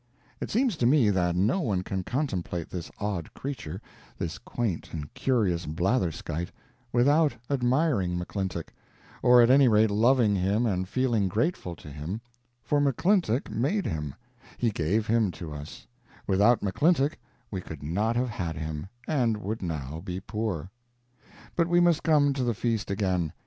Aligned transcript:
It 0.39 0.49
seems 0.49 0.77
to 0.77 0.87
me 0.87 1.11
that 1.11 1.35
no 1.35 1.59
one 1.61 1.83
can 1.83 2.03
contemplate 2.03 2.71
this 2.71 2.89
odd 2.97 3.31
creature, 3.35 3.79
this 4.17 4.39
quaint 4.39 4.91
and 4.93 5.13
curious 5.13 5.67
blatherskite, 5.67 6.49
without 6.91 7.35
admiring 7.51 8.17
McClintock, 8.17 8.69
or, 9.21 9.43
at 9.43 9.51
any 9.51 9.67
rate, 9.67 9.91
loving 9.91 10.33
him 10.35 10.65
and 10.65 10.89
feeling 10.89 11.27
grateful 11.27 11.75
to 11.75 11.91
him; 11.91 12.19
for 12.63 12.81
McClintock 12.81 13.51
made 13.51 13.85
him, 13.85 14.15
he 14.57 14.71
gave 14.71 15.05
him 15.05 15.29
to 15.33 15.53
us; 15.53 15.85
without 16.25 16.61
McClintock 16.61 17.13
we 17.51 17.61
could 17.61 17.83
not 17.83 18.15
have 18.15 18.29
had 18.29 18.55
him, 18.57 18.87
and 19.07 19.37
would 19.37 19.61
now 19.61 20.01
be 20.03 20.19
poor. 20.19 20.71
But 21.55 21.67
we 21.67 21.79
must 21.79 22.01
come 22.01 22.33
to 22.33 22.43
the 22.43 22.55
feast 22.55 22.89
again. 22.89 23.33